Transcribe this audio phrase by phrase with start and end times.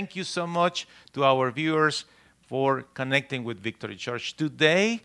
[0.00, 2.06] thank you so much to our viewers
[2.46, 4.34] for connecting with Victory Church.
[4.34, 5.02] Today,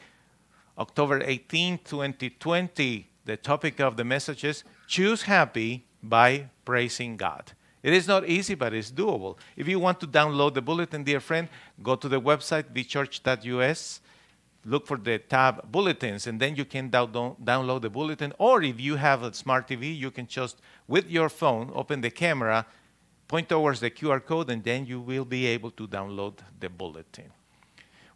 [0.77, 7.51] October 18, 2020, the topic of the message is Choose Happy by Praising God.
[7.83, 9.37] It is not easy, but it's doable.
[9.57, 11.49] If you want to download the bulletin, dear friend,
[11.83, 13.99] go to the website, vchurch.us,
[14.63, 18.31] look for the tab Bulletins, and then you can download the bulletin.
[18.37, 22.11] Or if you have a smart TV, you can just, with your phone, open the
[22.11, 22.65] camera,
[23.27, 27.31] point towards the QR code, and then you will be able to download the bulletin.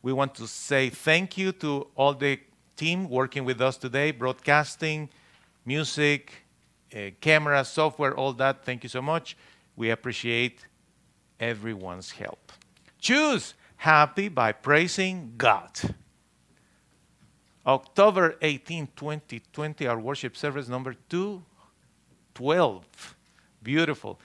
[0.02, 2.40] We want to say thank you to all the
[2.78, 5.10] team working with us today broadcasting,
[5.66, 6.46] music,
[6.96, 8.64] uh, camera, software, all that.
[8.64, 9.36] Thank you so much.
[9.76, 10.66] We appreciate
[11.40, 12.52] everyone's help.
[13.00, 15.72] Choose happy by praising God.
[17.66, 23.16] October 18, 2020, our worship service number 212.
[23.62, 24.20] Beautiful.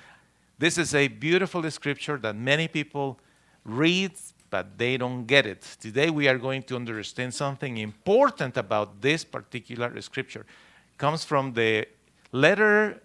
[0.58, 3.18] This is a beautiful scripture that many people
[3.64, 4.12] read,
[4.50, 5.62] but they don't get it.
[5.80, 10.46] Today we are going to understand something important about this particular scripture.
[10.92, 11.86] It comes from the
[12.30, 13.02] letter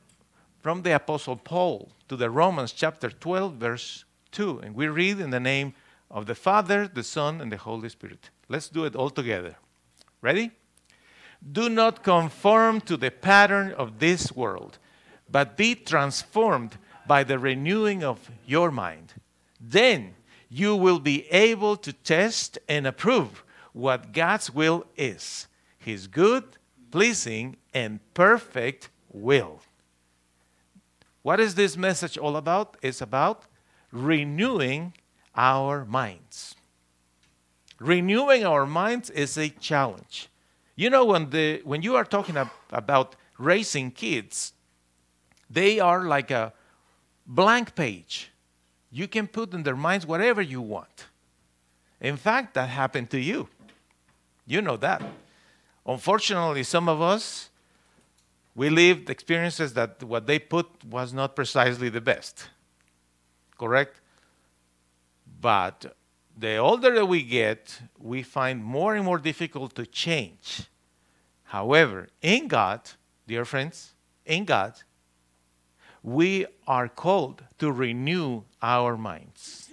[0.61, 4.59] from the Apostle Paul to the Romans, chapter 12, verse 2.
[4.59, 5.73] And we read in the name
[6.11, 8.29] of the Father, the Son, and the Holy Spirit.
[8.47, 9.55] Let's do it all together.
[10.21, 10.51] Ready?
[11.51, 14.77] Do not conform to the pattern of this world,
[15.31, 16.77] but be transformed
[17.09, 19.15] by the renewing of your mind.
[19.59, 20.13] Then
[20.47, 23.43] you will be able to test and approve
[23.73, 25.47] what God's will is
[25.79, 26.43] His good,
[26.91, 29.61] pleasing, and perfect will.
[31.23, 32.77] What is this message all about?
[32.83, 33.45] It's about
[33.91, 34.93] renewing
[35.35, 36.55] our minds.
[37.79, 40.29] Renewing our minds is a challenge.
[40.75, 44.53] You know, when, the, when you are talking ab- about raising kids,
[45.49, 46.53] they are like a
[47.29, 48.31] blank page.
[48.91, 51.05] You can put in their minds whatever you want.
[52.01, 53.47] In fact, that happened to you.
[54.45, 55.01] You know that.
[55.85, 57.49] Unfortunately, some of us
[58.59, 62.49] we lived experiences that what they put was not precisely the best.
[63.57, 64.01] Correct?
[65.39, 65.95] But
[66.37, 70.63] the older that we get, we find more and more difficult to change.
[71.45, 72.81] However, in God,
[73.27, 73.93] dear friends,
[74.25, 74.73] in God,
[76.03, 79.69] we are called to renew our minds.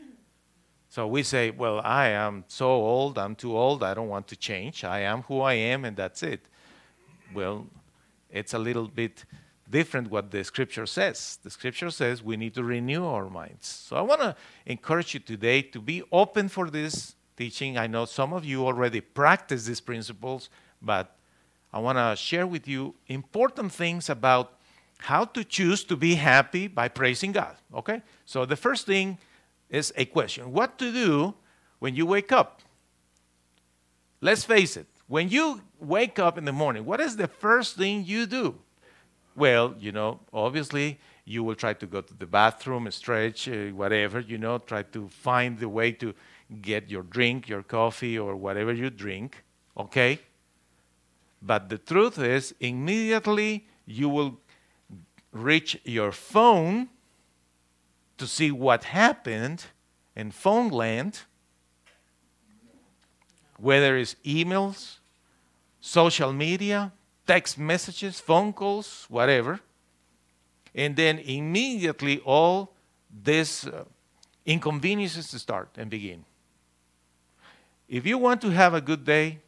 [0.89, 4.37] So we say, Well, I am so old, I'm too old, I don't want to
[4.37, 4.83] change.
[4.83, 6.41] I am who I am, and that's it.
[7.35, 7.67] Well,
[8.31, 9.25] it's a little bit
[9.69, 11.39] different what the scripture says.
[11.43, 13.67] The scripture says we need to renew our minds.
[13.67, 17.77] So I want to encourage you today to be open for this teaching.
[17.77, 20.49] I know some of you already practice these principles,
[20.81, 21.17] but
[21.73, 24.56] I want to share with you important things about
[24.99, 27.57] how to choose to be happy by praising God.
[27.75, 28.03] Okay?
[28.25, 29.19] So the first thing
[29.71, 31.35] is a question What to do
[31.79, 32.63] when you wake up?
[34.21, 38.05] Let's face it, when you wake up in the morning, what is the first thing
[38.05, 38.57] you do?
[39.37, 44.21] Well, you know, obviously you will try to go to the bathroom, stretch, uh, whatever,
[44.21, 46.15] you know, try to find the way to
[46.63, 49.45] get your drink, your coffee, or whatever you drink,
[49.77, 50.21] okay?
[51.43, 54.39] But the truth is, immediately you will
[55.43, 56.89] reach your phone
[58.19, 59.67] to see what happened
[60.15, 61.23] in phone land
[63.59, 64.99] whether it's emails,
[65.81, 66.93] social media,
[67.27, 69.61] text messages, phone calls, whatever.
[70.75, 72.75] And then immediately all
[73.11, 73.85] these uh,
[74.45, 76.25] inconveniences start and begin.
[77.89, 79.39] If you want to have a good day,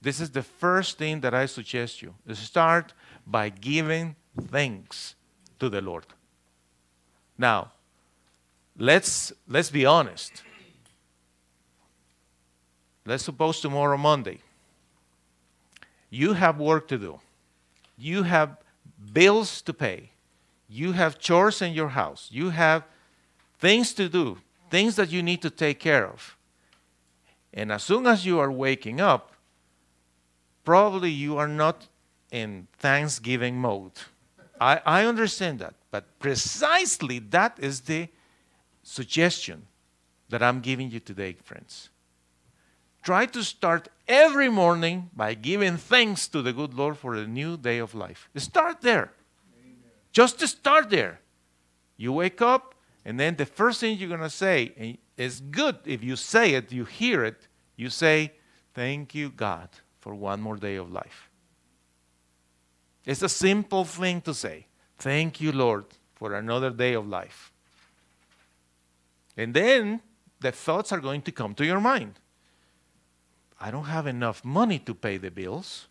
[0.00, 2.14] this is the first thing that I suggest you.
[2.32, 2.94] Start
[3.26, 4.14] by giving
[4.50, 5.14] thanks
[5.58, 6.06] to the Lord.
[7.38, 7.72] Now,
[8.78, 10.42] let's let's be honest.
[13.04, 14.40] Let's suppose tomorrow, Monday,
[16.10, 17.20] you have work to do.
[17.96, 18.56] You have
[19.12, 20.10] bills to pay.
[20.68, 22.28] You have chores in your house.
[22.32, 22.82] You have
[23.58, 24.38] things to do,
[24.70, 26.36] things that you need to take care of.
[27.54, 29.32] And as soon as you are waking up,
[30.64, 31.86] probably you are not
[32.30, 33.92] in Thanksgiving mode.
[34.60, 35.74] I, I understand that.
[35.90, 38.08] But precisely that is the
[38.82, 39.66] suggestion
[40.28, 41.90] that I'm giving you today, friends.
[43.02, 47.56] Try to start every morning by giving thanks to the good Lord for a new
[47.56, 48.28] day of life.
[48.36, 49.12] Start there.
[49.60, 49.76] Amen.
[50.12, 51.20] Just to start there.
[51.96, 52.74] You wake up,
[53.04, 56.72] and then the first thing you're going to say is good if you say it,
[56.72, 58.32] you hear it, you say,
[58.74, 59.70] Thank you, God,
[60.00, 61.30] for one more day of life.
[63.06, 64.66] It's a simple thing to say.
[64.98, 65.84] Thank you, Lord,
[66.16, 67.52] for another day of life.
[69.36, 70.00] And then
[70.40, 72.18] the thoughts are going to come to your mind.
[73.60, 75.86] I don't have enough money to pay the bills.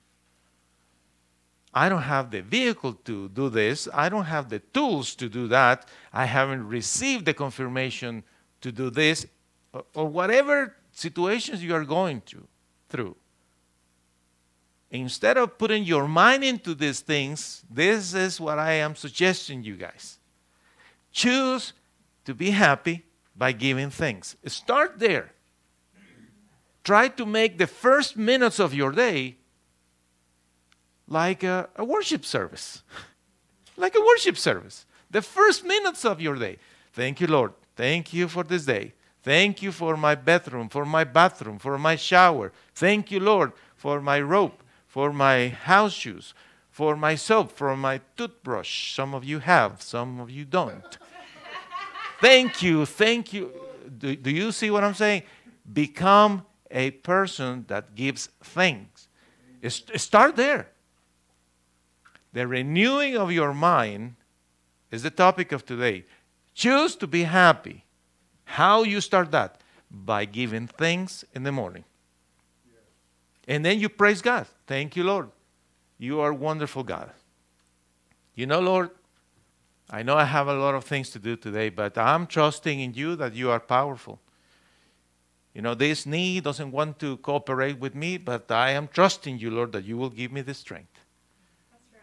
[1.73, 3.87] I don't have the vehicle to do this.
[3.93, 5.87] I don't have the tools to do that.
[6.13, 8.23] I haven't received the confirmation
[8.61, 9.25] to do this,
[9.73, 12.47] or, or whatever situations you are going to,
[12.89, 13.15] through.
[15.01, 19.75] Instead of putting your mind into these things, this is what I am suggesting you
[19.75, 20.19] guys.
[21.11, 21.73] Choose
[22.25, 23.03] to be happy
[23.35, 24.35] by giving thanks.
[24.45, 25.31] Start there.
[26.83, 29.37] Try to make the first minutes of your day
[31.07, 32.83] like a, a worship service.
[33.77, 34.85] like a worship service.
[35.09, 36.57] The first minutes of your day.
[36.93, 37.53] Thank you, Lord.
[37.75, 38.93] Thank you for this day.
[39.23, 42.51] Thank you for my bedroom, for my bathroom, for my shower.
[42.75, 44.61] Thank you, Lord, for my rope,
[44.95, 46.33] for my house shoes,
[46.69, 48.95] for my soap, for my toothbrush.
[48.95, 50.97] Some of you have, some of you don't.
[52.21, 53.51] thank you, thank you.
[53.97, 55.23] Do, do you see what I'm saying?
[55.73, 59.09] Become a person that gives thanks.
[59.67, 60.69] Start there.
[62.31, 64.15] The renewing of your mind
[64.91, 66.05] is the topic of today.
[66.53, 67.83] Choose to be happy.
[68.45, 69.59] How you start that?
[69.91, 71.83] By giving thanks in the morning.
[73.47, 74.47] And then you praise God.
[74.67, 75.29] Thank you, Lord.
[75.97, 77.11] You are wonderful, God.
[78.33, 78.89] You know, Lord,
[79.89, 82.93] I know I have a lot of things to do today, but I'm trusting in
[82.93, 84.19] you that you are powerful.
[85.53, 89.51] You know, this knee doesn't want to cooperate with me, but I am trusting you,
[89.51, 90.99] Lord, that you will give me the strength.
[91.71, 92.01] That's right.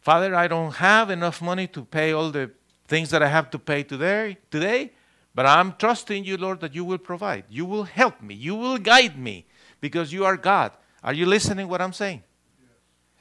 [0.00, 2.50] Father, I don't have enough money to pay all the
[2.86, 4.92] things that I have to pay today, today,
[5.36, 7.44] but I'm trusting you, Lord, that you will provide.
[7.48, 8.34] You will help me.
[8.34, 9.46] You will guide me
[9.80, 10.72] because you are God.
[11.04, 12.24] Are you listening what I'm saying?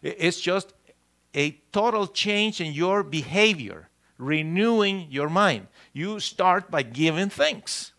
[0.01, 0.15] Yes.
[0.17, 0.73] It's just
[1.35, 5.67] a total change in your behavior, renewing your mind.
[5.93, 7.91] You start by giving thanks.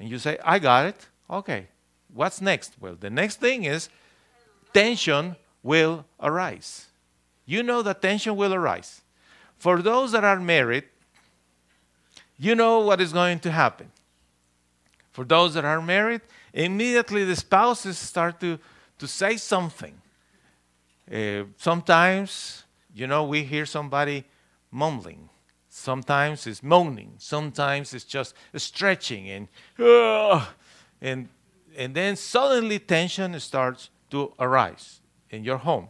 [0.00, 1.06] And you say, I got it.
[1.30, 1.68] Okay.
[2.12, 2.72] What's next?
[2.80, 3.88] Well, the next thing is
[4.72, 6.88] tension will arise
[7.46, 9.02] you know that tension will arise.
[9.58, 10.84] For those that are married,
[12.38, 13.90] you know what is going to happen.
[15.12, 16.22] For those that are married,
[16.52, 18.58] immediately the spouses start to,
[18.98, 19.94] to say something.
[21.10, 22.64] Uh, sometimes,
[22.94, 24.24] you know, we hear somebody
[24.70, 25.28] mumbling.
[25.68, 27.14] Sometimes it's moaning.
[27.18, 29.48] Sometimes it's just stretching and,
[29.78, 30.46] uh,
[31.00, 31.28] and,
[31.76, 35.88] and then suddenly tension starts to arise in your home.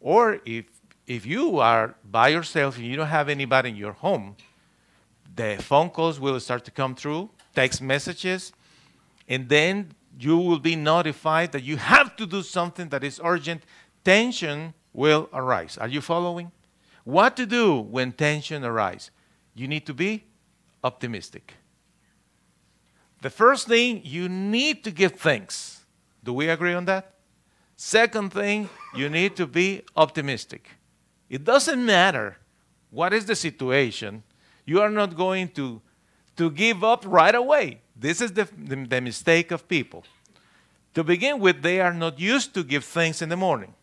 [0.00, 0.66] Or if,
[1.06, 4.36] if you are by yourself and you don't have anybody in your home,
[5.34, 8.52] the phone calls will start to come through, text messages,
[9.28, 13.62] and then you will be notified that you have to do something that is urgent.
[14.04, 15.76] Tension will arise.
[15.78, 16.52] Are you following?
[17.04, 19.10] What to do when tension arises?
[19.54, 20.24] You need to be
[20.82, 21.54] optimistic.
[23.22, 25.84] The first thing, you need to give thanks.
[26.22, 27.14] Do we agree on that?
[27.76, 30.68] Second thing, you need to be optimistic.
[31.28, 32.36] It doesn't matter
[32.90, 34.22] what is the situation,
[34.64, 35.80] you are not going to,
[36.36, 37.80] to give up right away.
[37.96, 40.04] This is the, the, the mistake of people.
[40.94, 43.74] To begin with, they are not used to give thanks in the morning.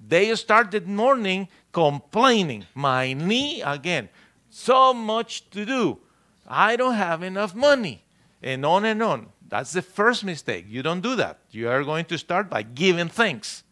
[0.00, 4.08] They start the morning complaining, my knee again,
[4.48, 5.98] so much to do.
[6.46, 8.04] I don't have enough money,
[8.42, 9.28] and on and on.
[9.46, 10.66] That's the first mistake.
[10.68, 11.40] You don't do that.
[11.50, 13.64] You are going to start by giving thanks.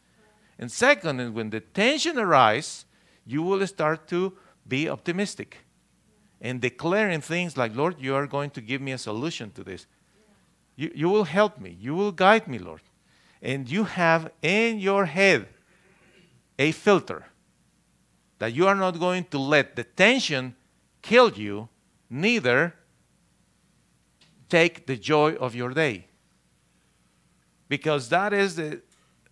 [0.59, 2.87] And second, when the tension arises,
[3.27, 4.33] you will start to
[4.67, 5.66] be optimistic
[6.41, 9.87] and declaring things like, Lord, you are going to give me a solution to this.
[10.77, 11.77] You, you will help me.
[11.81, 12.83] You will guide me, Lord.
[13.41, 15.49] And you have in your head
[16.59, 17.25] a filter
[18.39, 20.55] that you are not going to let the tension
[21.01, 21.69] kill you,
[22.11, 22.75] neither
[24.49, 26.07] take the joy of your day.
[27.69, 28.81] Because that is the,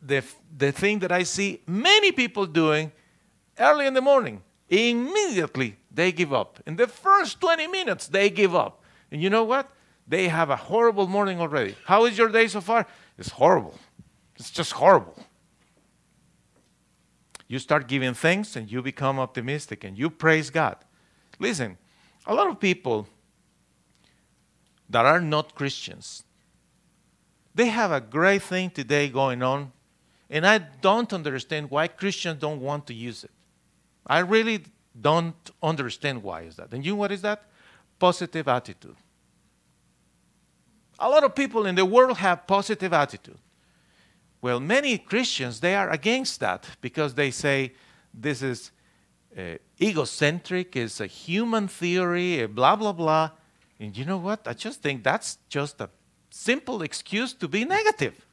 [0.02, 0.24] the,
[0.56, 2.90] the thing that I see many people doing
[3.58, 4.42] early in the morning.
[4.68, 6.60] Immediately they give up.
[6.66, 8.82] In the first 20 minutes, they give up.
[9.10, 9.70] And you know what?
[10.06, 11.76] They have a horrible morning already.
[11.84, 12.86] How is your day so far?
[13.18, 13.78] It's horrible.
[14.36, 15.18] It's just horrible.
[17.46, 20.76] You start giving thanks and you become optimistic and you praise God.
[21.38, 21.78] Listen,
[22.26, 23.06] a lot of people
[24.88, 26.24] that are not Christians.
[27.54, 29.72] They have a great thing today going on,
[30.28, 33.30] and I don't understand why Christians don't want to use it.
[34.06, 34.64] I really
[35.00, 36.72] don't understand why is that.
[36.72, 37.44] And you know what is that?
[37.98, 38.96] Positive attitude.
[40.98, 43.38] A lot of people in the world have positive attitude.
[44.40, 47.72] Well, many Christians they are against that because they say
[48.12, 48.70] this is
[49.36, 53.30] uh, egocentric, it's a human theory, blah, blah, blah.
[53.80, 54.46] And you know what?
[54.46, 55.90] I just think that's just a
[56.30, 58.24] simple excuse to be negative.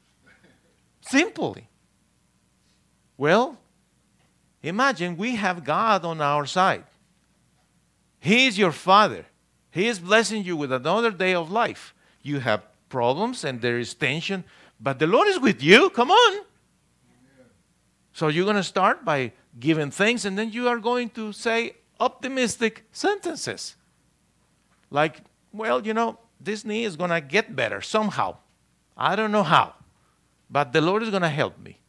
[1.01, 1.67] Simply.
[3.17, 3.57] Well,
[4.63, 6.83] imagine we have God on our side.
[8.19, 9.25] He is your Father.
[9.71, 11.93] He is blessing you with another day of life.
[12.21, 14.43] You have problems and there is tension,
[14.79, 15.89] but the Lord is with you.
[15.89, 16.43] Come on.
[18.13, 21.75] So you're going to start by giving thanks, and then you are going to say
[21.99, 23.75] optimistic sentences.
[24.89, 25.21] Like,
[25.53, 28.37] well, you know, this knee is going to get better somehow.
[28.97, 29.73] I don't know how,
[30.49, 31.80] but the Lord is going to help me.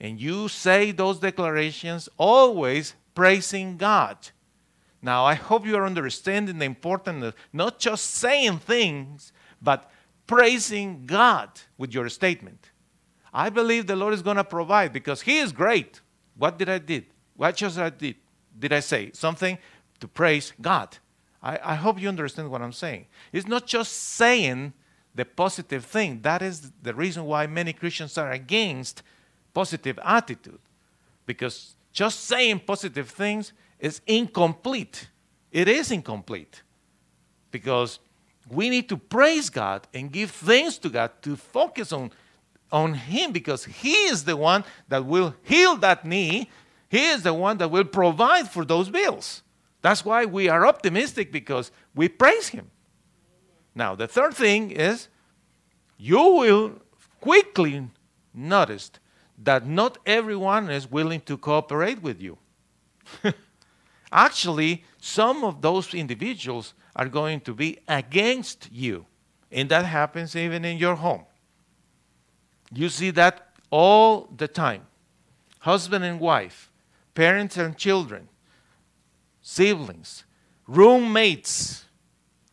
[0.00, 4.16] And you say those declarations always praising God.
[5.00, 9.90] Now, I hope you are understanding the importance of not just saying things, but
[10.26, 12.70] praising God with your statement.
[13.32, 16.00] I believe the Lord is going to provide because He is great.
[16.36, 17.06] What did I did?
[17.36, 18.16] What just I did?
[18.58, 19.58] Did I say something
[20.00, 20.96] to praise God?
[21.42, 23.06] I, I hope you understand what I'm saying.
[23.32, 24.72] It's not just saying
[25.14, 26.22] the positive thing.
[26.22, 29.02] That is the reason why many Christians are against
[29.54, 30.58] positive attitude.
[31.24, 35.08] Because just saying positive things is incomplete.
[35.52, 36.62] It is incomplete.
[37.50, 38.00] Because
[38.50, 42.10] we need to praise God and give thanks to God to focus on,
[42.70, 46.50] on Him because He is the one that will heal that knee.
[46.88, 49.42] He is the one that will provide for those bills.
[49.80, 52.70] That's why we are optimistic because we praise Him.
[53.74, 55.08] Now, the third thing is
[55.96, 56.72] you will
[57.20, 57.88] quickly
[58.32, 58.90] notice
[59.42, 62.38] that not everyone is willing to cooperate with you.
[64.12, 69.06] Actually, some of those individuals are going to be against you.
[69.50, 71.24] And that happens even in your home.
[72.72, 74.86] You see that all the time.
[75.60, 76.70] Husband and wife,
[77.14, 78.28] parents and children,
[79.42, 80.24] siblings,
[80.66, 81.84] roommates,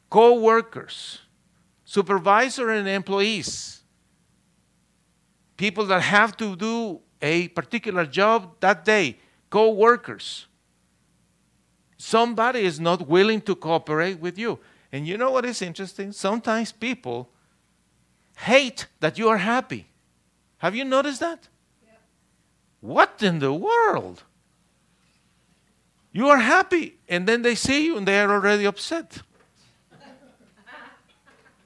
[0.10, 1.20] co workers,
[1.86, 3.81] supervisor and employees,
[5.62, 9.18] people that have to do a particular job that day,
[9.50, 10.48] co workers
[12.02, 14.60] somebody is not willing to cooperate with you.
[14.92, 16.12] And you know what is interesting?
[16.12, 17.30] Sometimes people
[18.38, 19.86] hate that you are happy.
[20.58, 21.48] Have you noticed that?
[21.84, 21.94] Yeah.
[22.80, 24.24] What in the world?
[26.12, 29.22] You are happy, and then they see you and they are already upset.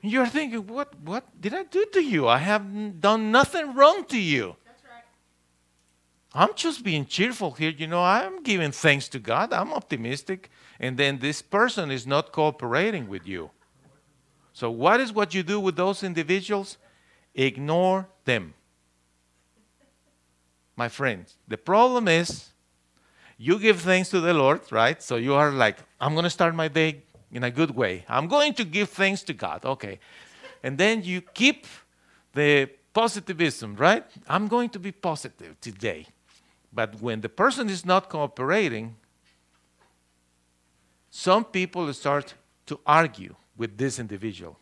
[0.09, 2.27] You're thinking, what, what did I do to you?
[2.27, 4.55] I have done nothing wrong to you.
[6.33, 7.69] I'm just being cheerful here.
[7.69, 9.53] You know, I'm giving thanks to God.
[9.53, 10.49] I'm optimistic.
[10.79, 13.51] And then this person is not cooperating with you.
[14.51, 16.77] So, what is what you do with those individuals?
[17.33, 18.53] Ignore them.
[20.75, 22.49] My friends, the problem is
[23.37, 25.01] you give thanks to the Lord, right?
[25.01, 27.03] So you are like, I'm going to start my day
[27.35, 28.05] in a good way.
[28.07, 29.65] I'm going to give thanks to God.
[29.65, 29.99] Okay.
[30.63, 31.67] And then you keep
[32.33, 34.05] the positivism, right?
[34.27, 36.07] I'm going to be positive today.
[36.71, 38.95] But when the person is not cooperating,
[41.11, 42.35] some people start
[42.67, 44.57] to argue with this individual.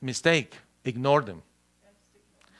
[0.00, 1.42] Mistake, ignore them.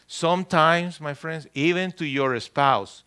[0.06, 3.02] Sometimes, my friends, even to your spouse,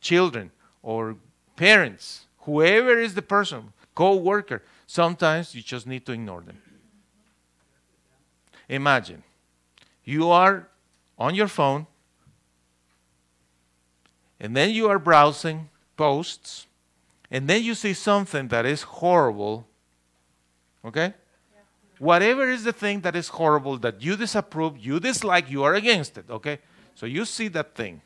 [0.00, 0.50] children,
[0.82, 1.16] or
[1.56, 6.60] parents, whoever is the person, co worker, sometimes you just need to ignore them.
[8.68, 9.22] Imagine
[10.04, 10.68] you are
[11.18, 11.86] on your phone
[14.42, 16.66] and then you are browsing posts,
[17.30, 19.68] and then you see something that is horrible,
[20.84, 21.14] okay?
[21.98, 26.18] Whatever is the thing that is horrible, that you disapprove, you dislike, you are against
[26.18, 26.58] it, okay?
[26.96, 28.02] So you see that thing.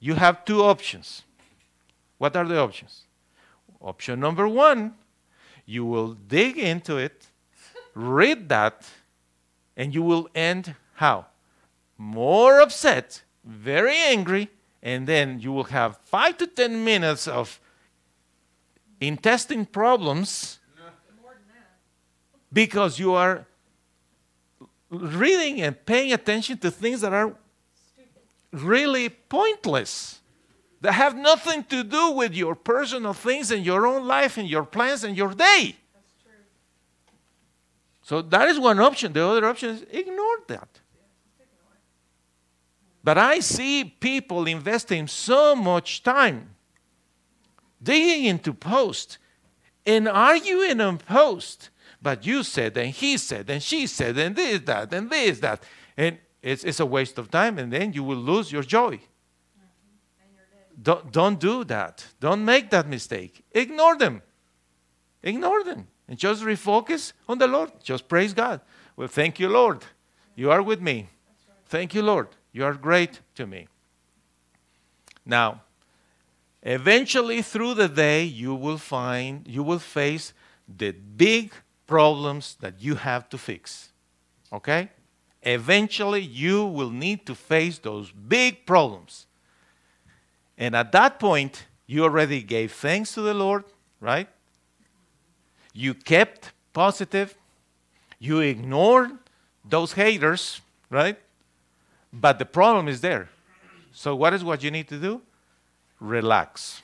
[0.00, 1.22] You have two options.
[2.18, 3.04] What are the options?
[3.80, 4.94] Option number one,
[5.64, 7.26] you will dig into it,
[7.94, 8.88] read that,
[9.76, 11.26] and you will end how?
[11.96, 14.50] More upset, very angry,
[14.82, 17.60] and then you will have five to ten minutes of
[19.00, 20.58] intestine problems
[22.52, 23.46] because you are
[24.90, 27.34] reading and paying attention to things that are
[28.52, 30.19] really pointless
[30.80, 34.64] that have nothing to do with your personal things and your own life and your
[34.64, 35.76] plans and your day.
[35.92, 36.32] That's true.
[38.02, 39.12] So that is one option.
[39.12, 40.80] The other option is ignore that.
[43.02, 46.50] But I see people investing so much time
[47.82, 49.18] digging into post
[49.86, 51.70] and arguing on post.
[52.02, 55.62] But you said, and he said, and she said, and this, that, and this, that.
[55.96, 59.00] And it's, it's a waste of time, and then you will lose your joy.
[60.80, 62.06] Don't, don't do that.
[62.20, 63.44] Don't make that mistake.
[63.52, 64.22] Ignore them.
[65.22, 67.70] Ignore them and just refocus on the Lord.
[67.82, 68.60] Just praise God.
[68.96, 69.84] Well, thank you, Lord.
[70.34, 71.08] You are with me.
[71.66, 72.28] Thank you, Lord.
[72.52, 73.68] You are great to me.
[75.24, 75.62] Now,
[76.62, 80.32] eventually through the day, you will find, you will face
[80.66, 81.52] the big
[81.86, 83.92] problems that you have to fix.
[84.52, 84.90] Okay?
[85.42, 89.26] Eventually, you will need to face those big problems.
[90.60, 93.64] And at that point, you already gave thanks to the Lord,
[93.98, 94.28] right?
[95.72, 97.34] You kept positive.
[98.18, 99.12] You ignored
[99.64, 101.18] those haters, right?
[102.12, 103.30] But the problem is there.
[103.92, 105.22] So, what is what you need to do?
[105.98, 106.82] Relax.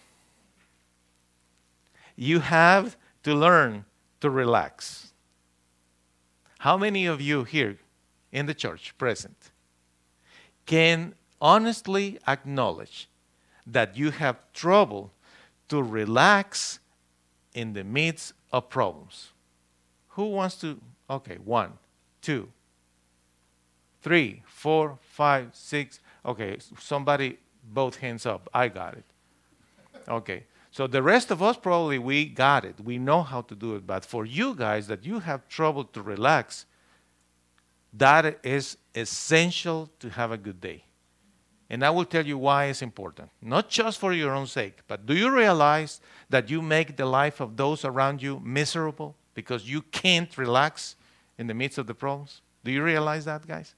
[2.17, 3.85] You have to learn
[4.23, 5.13] to relax.
[6.61, 7.77] How many of you here
[8.33, 9.51] in the church present
[10.65, 13.09] can honestly acknowledge
[13.67, 15.13] that you have trouble
[15.69, 16.79] to relax
[17.55, 19.33] in the midst of problems?
[20.11, 20.81] Who wants to?
[21.09, 21.73] Okay, one,
[22.21, 22.49] two,
[24.03, 26.01] three, four, five, six.
[26.25, 28.49] Okay, somebody, both hands up.
[28.53, 29.05] I got it.
[30.09, 30.45] Okay.
[30.71, 32.75] So the rest of us probably we got it.
[32.79, 33.87] We know how to do it.
[33.87, 36.67] But for you guys that you have trouble to relax,
[37.95, 40.85] that is essential to have a good day.
[41.69, 43.31] And I will tell you why it's important.
[43.43, 46.01] Not just for your own sake, but do you realize
[46.31, 50.95] that you make the life of those around you miserable because you can't relax
[51.39, 52.41] in the midst of the problems?
[52.63, 53.75] Do you realize that, guys?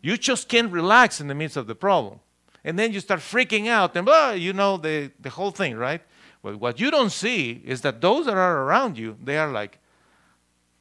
[0.00, 2.20] You just can't relax in the midst of the problem.
[2.64, 6.02] And then you start freaking out and blah, you know the, the whole thing, right?
[6.42, 9.78] Well, what you don't see is that those that are around you, they are like,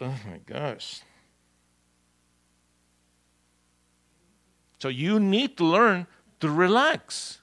[0.01, 1.01] oh my gosh,
[4.84, 6.08] So you need to learn
[6.41, 7.39] to relax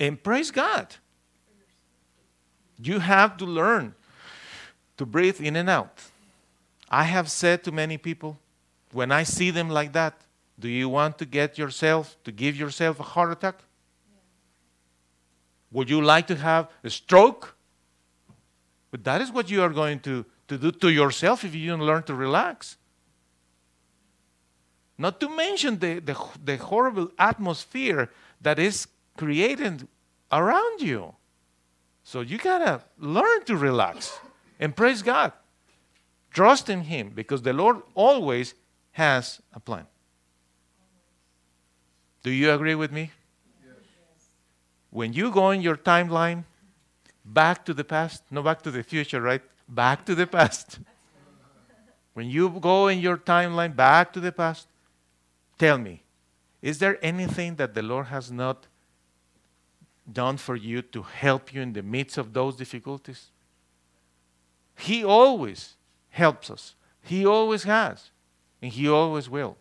[0.00, 0.96] and praise God.
[2.78, 3.94] You have to learn
[4.96, 6.00] to breathe in and out.
[6.88, 8.38] I have said to many people,
[8.92, 10.14] when I see them like that,
[10.58, 13.56] do you want to get yourself, to give yourself a heart attack?
[15.70, 17.56] Would you like to have a stroke?
[18.90, 21.82] But that is what you are going to, to do to yourself if you don't
[21.82, 22.78] learn to relax.
[24.96, 29.88] Not to mention the, the, the horrible atmosphere that is created
[30.30, 31.14] around you.
[32.04, 34.18] So you gotta learn to relax
[34.60, 35.32] and praise God.
[36.30, 38.54] Trust in Him because the Lord always
[38.92, 39.86] has a plan.
[42.22, 43.10] Do you agree with me?
[43.62, 43.74] Yes.
[44.90, 46.44] When you go in your timeline
[47.24, 49.42] back to the past, no back to the future, right?
[49.68, 50.78] Back to the past.
[52.14, 54.66] when you go in your timeline back to the past,
[55.58, 56.02] Tell me,
[56.62, 58.66] is there anything that the Lord has not
[60.10, 63.30] done for you to help you in the midst of those difficulties?
[64.76, 65.74] He always
[66.10, 66.74] helps us.
[67.02, 68.10] He always has,
[68.60, 69.56] and He always will.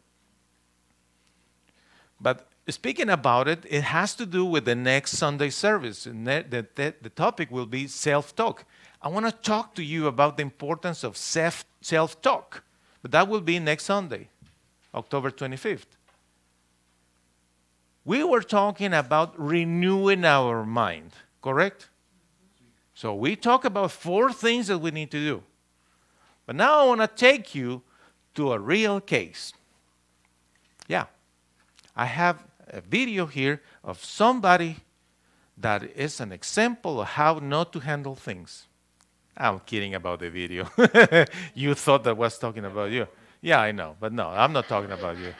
[2.19, 6.05] But speaking about it, it has to do with the next Sunday service.
[6.05, 8.65] And the, the, the topic will be self talk.
[9.01, 11.65] I want to talk to you about the importance of self
[12.21, 12.63] talk,
[13.01, 14.29] but that will be next Sunday.
[14.93, 15.85] October 25th.
[18.05, 21.89] We were talking about renewing our mind, correct?
[22.93, 25.43] So we talk about four things that we need to do.
[26.45, 27.81] But now I want to take you
[28.35, 29.53] to a real case.
[30.87, 31.05] Yeah.
[31.95, 34.77] I have a video here of somebody
[35.57, 38.67] that is an example of how not to handle things.
[39.37, 40.69] I'm kidding about the video.
[41.55, 43.07] you thought that was talking about you.
[43.43, 45.33] Yeah, I know, but no, I'm not talking about you.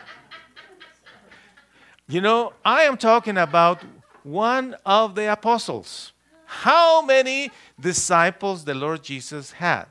[2.10, 3.82] You know, I am talking about
[4.24, 6.12] one of the apostles.
[6.46, 9.86] How many disciples the Lord Jesus had?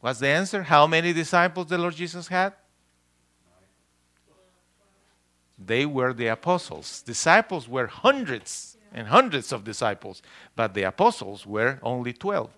[0.00, 0.62] What's the answer?
[0.62, 2.52] How many disciples the Lord Jesus had?
[5.58, 7.02] They were the apostles.
[7.02, 10.22] Disciples were hundreds and hundreds of disciples,
[10.54, 12.48] but the apostles were only 12.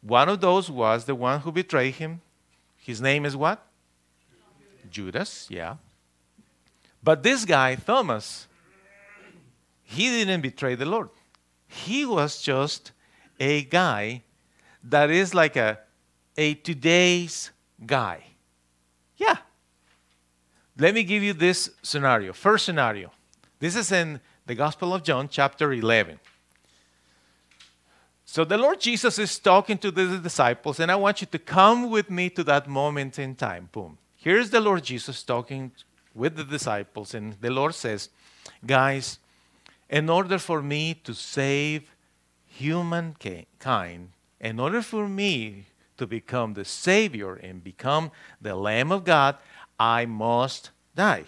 [0.00, 2.20] One of those was the one who betrayed him,
[2.82, 3.64] his name is what?
[4.90, 5.76] Judas, yeah.
[7.02, 8.48] But this guy, Thomas,
[9.82, 11.08] he didn't betray the Lord.
[11.68, 12.92] He was just
[13.38, 14.22] a guy
[14.82, 15.78] that is like a,
[16.36, 17.50] a today's
[17.86, 18.24] guy.
[19.16, 19.36] Yeah.
[20.76, 22.32] Let me give you this scenario.
[22.32, 23.12] First scenario.
[23.60, 26.18] This is in the Gospel of John, chapter 11.
[28.24, 31.90] So the Lord Jesus is talking to the disciples, and I want you to come
[31.90, 33.68] with me to that moment in time.
[33.72, 33.98] Boom.
[34.16, 35.72] Here's the Lord Jesus talking
[36.14, 38.08] with the disciples, and the Lord says,
[38.64, 39.18] Guys,
[39.90, 41.90] in order for me to save
[42.46, 49.36] humankind, in order for me to become the Savior and become the Lamb of God,
[49.78, 51.24] I must die.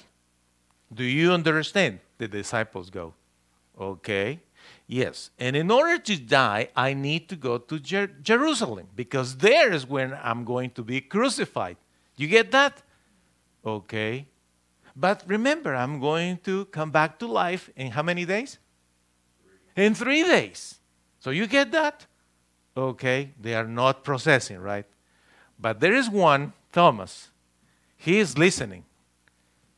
[0.93, 2.01] Do you understand?
[2.19, 3.15] The disciples go,
[3.79, 4.41] Okay.
[4.87, 5.31] Yes.
[5.38, 9.87] And in order to die, I need to go to Jer- Jerusalem because there is
[9.87, 11.77] when I'm going to be crucified.
[12.16, 12.83] You get that?
[13.64, 14.27] Okay.
[14.94, 18.59] But remember, I'm going to come back to life in how many days?
[19.75, 19.85] Three.
[19.85, 20.79] In three days.
[21.18, 22.07] So you get that?
[22.77, 23.31] Okay.
[23.40, 24.87] They are not processing, right?
[25.59, 27.31] But there is one, Thomas.
[27.97, 28.85] He is listening.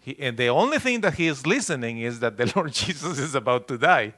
[0.01, 3.35] He, and the only thing that he is listening is that the Lord Jesus is
[3.35, 4.15] about to die.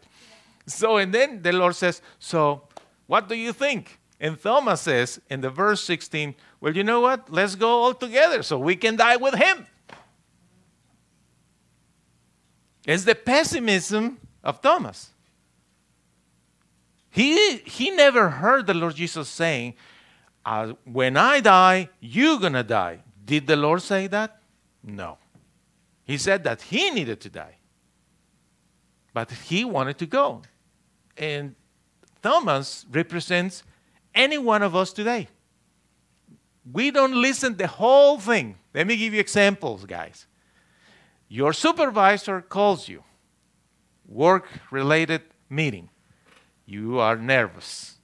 [0.69, 2.63] So, and then the Lord says, So,
[3.07, 3.99] what do you think?
[4.21, 7.31] And Thomas says in the verse 16, Well, you know what?
[7.31, 9.67] Let's go all together so we can die with him.
[12.87, 15.11] It's the pessimism of Thomas.
[17.11, 19.75] He, he never heard the Lord Jesus saying,
[20.45, 23.01] uh, When I die, you're going to die.
[23.25, 24.41] Did the Lord say that?
[24.83, 25.19] No.
[26.05, 27.57] He said that he needed to die.
[29.13, 30.43] But he wanted to go.
[31.19, 31.55] And
[32.23, 33.63] Thomas represents
[34.15, 35.29] any one of us today.
[36.71, 38.57] We don't listen the whole thing.
[38.75, 40.27] Let me give you examples, guys.
[41.29, 43.03] Your supervisor calls you,
[44.07, 45.91] work related meeting.
[46.65, 47.97] You are nervous.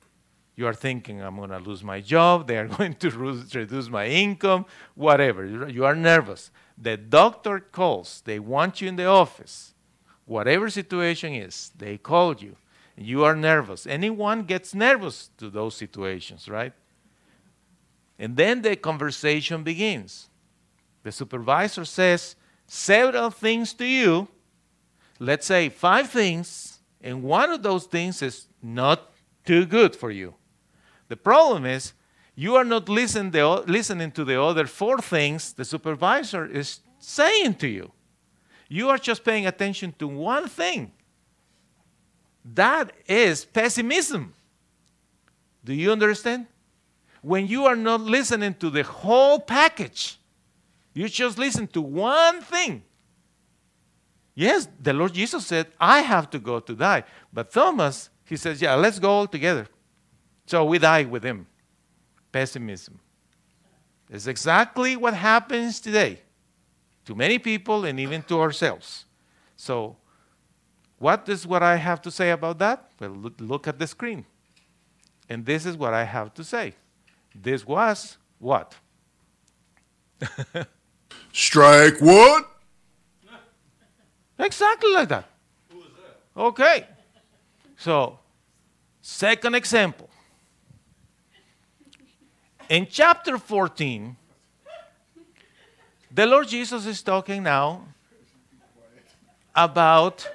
[0.57, 2.47] You are thinking, I'm going to lose my job.
[2.47, 5.69] They are going to reduce my income, whatever.
[5.69, 6.51] You are nervous.
[6.79, 8.23] The doctor calls.
[8.25, 9.75] They want you in the office.
[10.27, 12.57] Whatever situation is, they called you.
[12.97, 13.87] You are nervous.
[13.87, 16.73] Anyone gets nervous to those situations, right?
[18.19, 20.29] And then the conversation begins.
[21.03, 24.29] The supervisor says several things to you.
[25.19, 29.13] Let's say five things, and one of those things is not
[29.45, 30.35] too good for you.
[31.09, 31.93] The problem is
[32.35, 37.55] you are not listen the, listening to the other four things the supervisor is saying
[37.57, 37.93] to you.
[38.69, 40.93] You are just paying attention to one thing.
[42.45, 44.35] That is pessimism.
[45.65, 46.47] Do you understand?
[47.23, 50.19] When you are not listening to the whole package,
[50.93, 52.83] you just listen to one thing.
[54.35, 57.05] Yes, the Lord Jesus said, I have to go to die.
[57.33, 59.67] But Thomas, he says, Yeah, let's go all together.
[60.47, 61.47] So we die with him.
[62.31, 63.01] Pessimism.
[64.11, 66.21] It's exactly what happens today
[67.07, 69.07] to many people and even to ourselves.
[69.57, 69.97] So
[70.99, 72.91] what is what I have to say about that?
[73.01, 74.25] Well, look at the screen.
[75.29, 76.75] And this is what I have to say.
[77.35, 78.75] This was what?
[81.33, 82.45] Strike one.
[84.39, 85.29] Exactly like that.
[85.71, 86.41] that.
[86.41, 86.87] Okay.
[87.77, 88.19] So,
[89.01, 90.09] second example.
[92.69, 94.17] In chapter 14,
[96.11, 97.89] the Lord Jesus is talking now
[99.55, 100.29] about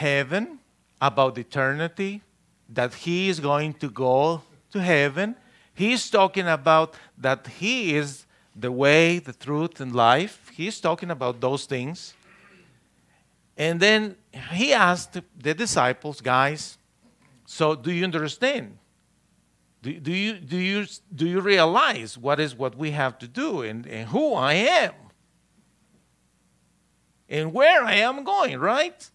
[0.00, 0.58] heaven,
[1.00, 2.22] about eternity,
[2.68, 5.36] that he is going to go to heaven.
[5.74, 10.50] He's talking about that he is the way, the truth, and life.
[10.54, 12.14] He's talking about those things.
[13.56, 14.16] And then
[14.52, 16.78] he asked the disciples, guys,
[17.46, 18.78] so do you understand?
[19.82, 23.62] Do, do, you, do, you, do you realize what is what we have to do
[23.62, 24.94] and, and who I am?
[27.28, 29.10] And where I am going, right?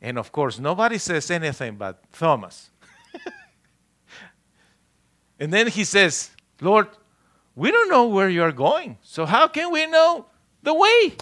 [0.00, 2.70] And of course, nobody says anything but Thomas.
[5.40, 6.30] and then he says,
[6.60, 6.88] Lord,
[7.54, 8.98] we don't know where you're going.
[9.02, 10.26] So how can we know
[10.62, 11.16] the way?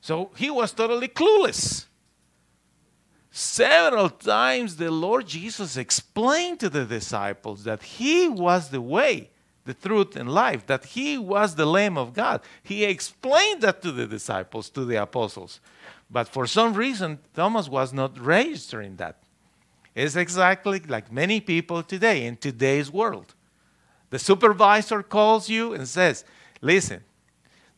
[0.00, 1.86] So he was totally clueless.
[3.30, 9.30] Several times the Lord Jesus explained to the disciples that he was the way,
[9.64, 12.40] the truth, and life, that he was the Lamb of God.
[12.62, 15.60] He explained that to the disciples, to the apostles.
[16.10, 19.22] But for some reason, Thomas was not registering that.
[19.94, 23.34] It's exactly like many people today in today's world.
[24.10, 26.24] The supervisor calls you and says,
[26.60, 27.04] Listen,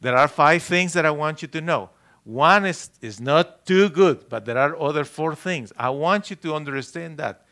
[0.00, 1.90] there are five things that I want you to know.
[2.24, 5.72] One is, is not too good, but there are other four things.
[5.76, 7.44] I want you to understand that.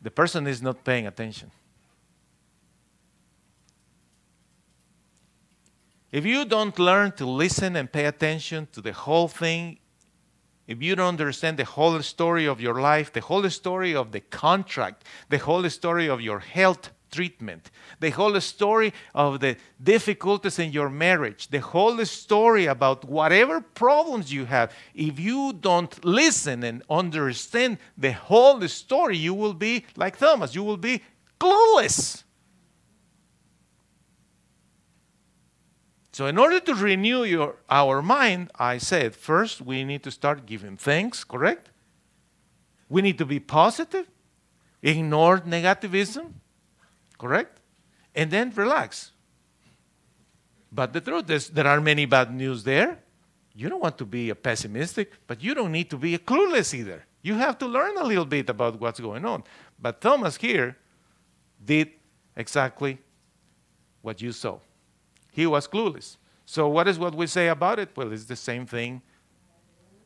[0.00, 1.50] The person is not paying attention.
[6.10, 9.78] If you don't learn to listen and pay attention to the whole thing,
[10.66, 14.20] if you don't understand the whole story of your life, the whole story of the
[14.20, 17.70] contract, the whole story of your health treatment,
[18.00, 24.32] the whole story of the difficulties in your marriage, the whole story about whatever problems
[24.32, 24.72] you have.
[24.94, 30.64] If you don't listen and understand the whole story, you will be like Thomas, you
[30.64, 31.02] will be
[31.38, 32.24] clueless.
[36.12, 40.44] So, in order to renew your, our mind, I said first we need to start
[40.44, 41.70] giving thanks, correct?
[42.90, 44.06] We need to be positive,
[44.82, 46.32] ignore negativism,
[47.18, 47.60] correct?
[48.14, 49.12] And then relax.
[50.70, 52.98] But the truth is, there are many bad news there.
[53.54, 56.74] You don't want to be a pessimistic, but you don't need to be a clueless
[56.74, 57.04] either.
[57.22, 59.44] You have to learn a little bit about what's going on.
[59.80, 60.76] But Thomas here
[61.64, 61.90] did
[62.36, 62.98] exactly
[64.02, 64.58] what you saw.
[65.32, 66.18] He was clueless.
[66.44, 67.88] So, what is what we say about it?
[67.96, 69.02] Well, it's the same thing.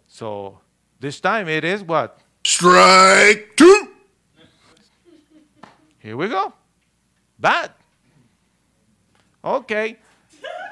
[0.08, 0.60] So,
[1.00, 2.20] this time it is what?
[2.44, 3.88] Strike two.
[5.98, 6.54] Here we go.
[7.38, 7.72] Bad.
[9.44, 9.98] Okay.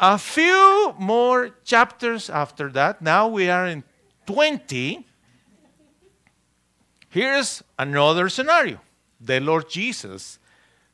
[0.00, 3.02] A few more chapters after that.
[3.02, 3.82] Now we are in
[4.26, 5.04] 20.
[7.08, 8.80] Here's another scenario.
[9.20, 10.38] The Lord Jesus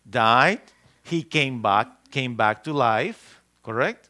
[0.08, 0.60] died,
[1.02, 4.08] he came back, came back to life, correct?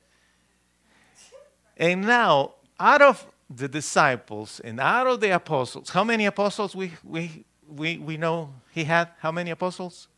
[1.76, 6.92] And now, out of the disciples and out of the apostles, how many apostles we,
[7.02, 9.08] we, we, we know he had?
[9.18, 10.08] How many apostles?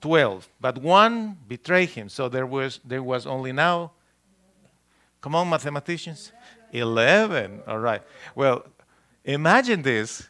[0.00, 0.48] 12.
[0.60, 2.08] But one betrayed him.
[2.08, 3.92] So there was, there was only now,
[5.20, 6.32] come on, mathematicians,
[6.72, 7.62] 11.
[7.66, 8.02] All right.
[8.34, 8.64] Well,
[9.24, 10.28] imagine this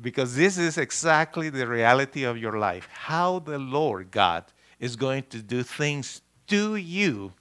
[0.00, 2.88] because this is exactly the reality of your life.
[2.92, 4.44] How the Lord God
[4.78, 7.32] is going to do things to you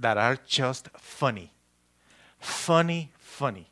[0.00, 1.52] that are just funny.
[2.38, 3.70] Funny, funny.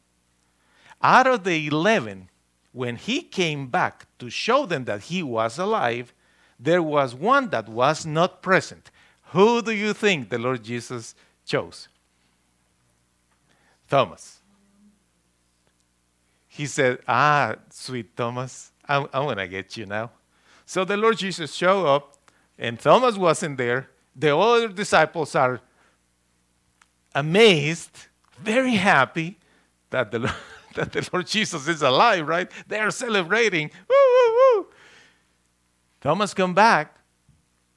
[1.02, 2.28] Out of the 11,
[2.72, 6.12] when he came back to show them that he was alive,
[6.60, 8.90] there was one that was not present.
[9.32, 11.14] Who do you think the Lord Jesus
[11.44, 11.88] chose?
[13.88, 14.40] Thomas.
[16.48, 20.10] He said, Ah, sweet Thomas, I'm, I'm going to get you now.
[20.66, 22.16] So the Lord Jesus showed up,
[22.58, 23.88] and Thomas wasn't there.
[24.16, 25.60] The other disciples are
[27.14, 27.90] amazed,
[28.38, 29.38] very happy
[29.90, 30.18] that the,
[30.74, 32.50] that the Lord Jesus is alive, right?
[32.66, 33.70] They are celebrating.
[33.88, 34.66] Woo, woo, woo.
[36.00, 36.98] Thomas come back,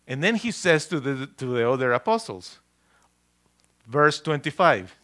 [0.07, 2.59] and then he says to the, to the other apostles,
[3.87, 4.95] verse 25,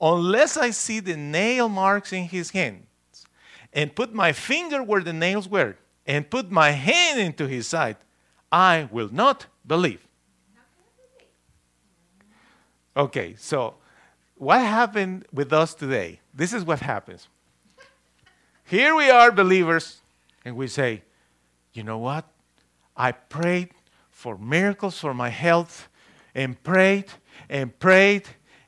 [0.00, 2.86] unless I see the nail marks in his hands,
[3.72, 7.96] and put my finger where the nails were, and put my hand into his side,
[8.52, 10.05] I will not believe.
[12.96, 13.74] Okay, so
[14.36, 16.20] what happened with us today?
[16.32, 17.28] This is what happens.
[18.64, 20.00] Here we are, believers,
[20.44, 21.02] and we say,
[21.74, 22.24] you know what?
[22.96, 23.70] I prayed
[24.10, 25.88] for miracles for my health,
[26.34, 27.06] and prayed
[27.48, 28.24] and prayed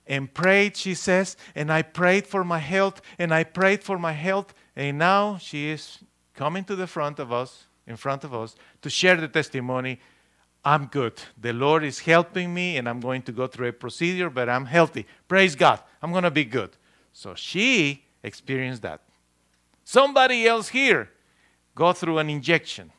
[0.06, 4.12] and prayed, she says, and I prayed for my health, and I prayed for my
[4.12, 5.98] health, and now she is
[6.34, 10.00] coming to the front of us, in front of us, to share the testimony
[10.68, 11.14] I'm good.
[11.40, 14.66] The Lord is helping me, and I'm going to go through a procedure, but I'm
[14.66, 15.06] healthy.
[15.26, 15.80] Praise God.
[16.02, 16.76] I'm going to be good.
[17.14, 19.00] So she experienced that.
[19.82, 21.08] Somebody else here
[21.74, 22.92] go through an injection.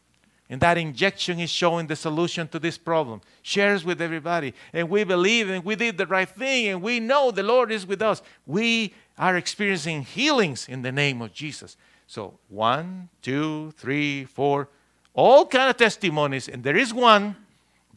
[0.49, 3.21] And that injection is showing the solution to this problem.
[3.43, 4.55] Shares with everybody.
[4.73, 7.85] And we believe and we did the right thing and we know the Lord is
[7.85, 8.23] with us.
[8.47, 11.77] We are experiencing healings in the name of Jesus.
[12.07, 14.69] So one, two, three, four,
[15.13, 16.49] all kind of testimonies.
[16.49, 17.35] And there is one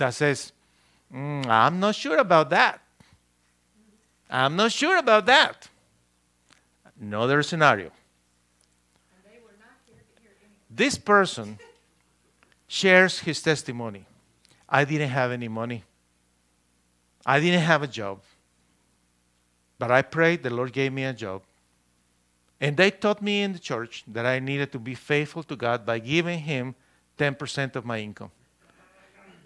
[0.03, 0.51] that says,
[1.15, 2.81] mm, I'm not sure about that.
[4.29, 5.69] I'm not sure about that.
[7.01, 7.93] Another scenario.
[10.69, 11.59] This person
[12.67, 14.05] shares his testimony.
[14.69, 15.85] I didn't have any money.
[17.25, 18.23] I didn't have a job.
[19.79, 21.43] But I prayed, the Lord gave me a job.
[22.61, 25.87] And they taught me in the church that I needed to be faithful to God
[25.87, 26.75] by giving Him
[27.19, 28.33] 10% of my income.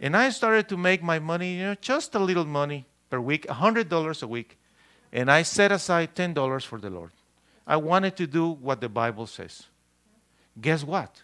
[0.00, 3.46] And I started to make my money, you know, just a little money per week,
[3.46, 4.58] $100 a week.
[5.12, 7.12] And I set aside $10 for the Lord.
[7.66, 9.64] I wanted to do what the Bible says.
[10.60, 11.22] Guess what?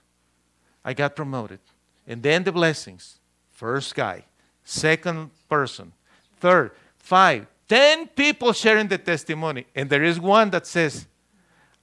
[0.84, 1.60] I got promoted.
[2.06, 3.18] And then the blessings.
[3.50, 4.24] First guy,
[4.64, 5.92] second person,
[6.40, 9.66] third, five, ten people sharing the testimony.
[9.74, 11.06] And there is one that says,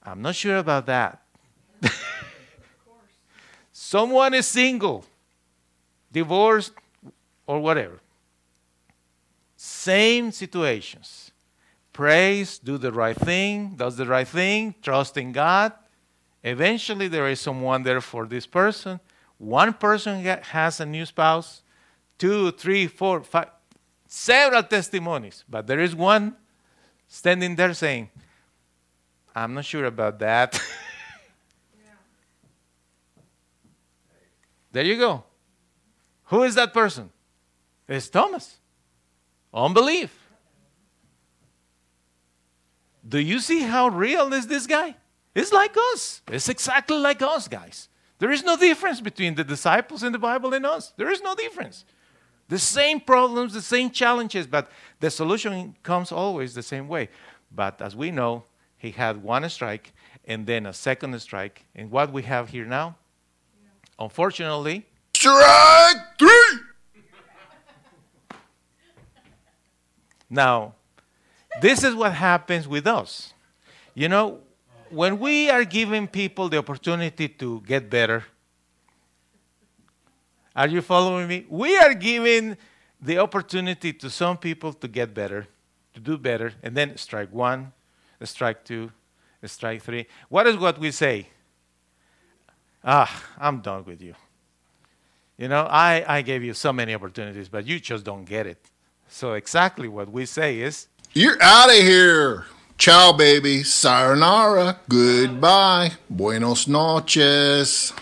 [0.02, 1.22] I'm not sure about that.
[3.72, 5.04] Someone is single
[6.12, 6.72] divorced,
[7.46, 8.00] or whatever.
[9.56, 11.32] Same situations.
[11.92, 15.72] Prays, do the right thing, does the right thing, trust in God.
[16.42, 19.00] Eventually, there is someone there for this person.
[19.36, 21.62] one person has a new spouse,
[22.18, 23.48] two, three, four, five,
[24.06, 26.36] several testimonies, but there is one
[27.08, 28.08] standing there saying,
[29.34, 30.60] I'm not sure about that.
[34.72, 35.24] there you go.
[36.30, 37.10] Who is that person?
[37.88, 38.58] It's Thomas.
[39.52, 40.16] Unbelief.
[43.06, 44.94] Do you see how real is this guy?
[45.34, 46.22] It's like us.
[46.28, 47.88] It's exactly like us, guys.
[48.20, 50.92] There is no difference between the disciples in the Bible and us.
[50.96, 51.84] There is no difference.
[52.46, 57.08] The same problems, the same challenges, but the solution comes always the same way.
[57.50, 58.44] But as we know,
[58.76, 59.92] he had one strike
[60.24, 61.64] and then a second strike.
[61.74, 62.96] And what we have here now,
[63.98, 64.86] unfortunately,
[65.20, 66.60] Strike three.
[70.30, 70.72] Now,
[71.60, 73.34] this is what happens with us.
[73.94, 74.38] You know,
[74.88, 78.24] when we are giving people the opportunity to get better,
[80.56, 81.44] are you following me?
[81.50, 82.56] We are giving
[82.98, 85.46] the opportunity to some people to get better,
[85.92, 87.74] to do better, and then strike one,
[88.22, 88.90] strike two,
[89.44, 90.06] strike three.
[90.30, 91.26] What is what we say?
[92.82, 94.14] Ah, I'm done with you.
[95.40, 98.58] You know, I, I gave you so many opportunities, but you just don't get it.
[99.08, 102.44] So, exactly what we say is, You're out of here.
[102.76, 103.62] Ciao, baby.
[103.62, 104.80] Sayonara.
[104.86, 105.92] Goodbye.
[106.10, 107.94] Buenos noches.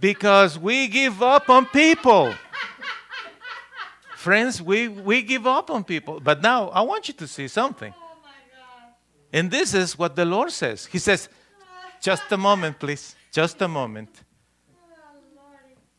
[0.00, 2.32] because we give up on people.
[4.14, 6.20] Friends, we, we give up on people.
[6.20, 7.92] But now I want you to see something.
[7.96, 8.16] Oh
[9.32, 10.86] And this is what the Lord says.
[10.86, 11.28] He says,
[12.04, 13.16] just a moment, please.
[13.32, 14.10] Just a moment.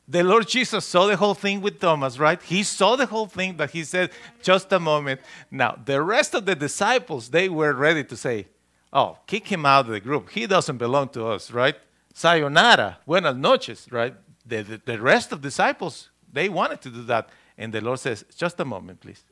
[0.08, 2.40] The Lord Jesus saw the whole thing with Thomas, right?
[2.44, 4.12] He saw the whole thing, but he said,
[4.44, 5.20] just a moment.
[5.50, 8.46] Now, the rest of the disciples, they were ready to say,
[8.94, 10.30] oh, kick him out of the group.
[10.30, 11.76] He doesn't belong to us, right?
[12.14, 14.14] Sayonara, buenas noches, right?
[14.46, 17.30] The, the, the rest of disciples, they wanted to do that.
[17.58, 19.24] And the Lord says, just a moment, please.